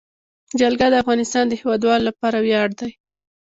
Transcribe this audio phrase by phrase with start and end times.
[0.59, 2.91] جلګه د افغانستان د هیوادوالو لپاره ویاړ دی.